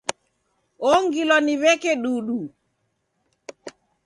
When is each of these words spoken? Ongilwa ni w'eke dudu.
Ongilwa 0.91 1.37
ni 1.45 1.53
w'eke 1.61 1.91
dudu. 2.03 2.39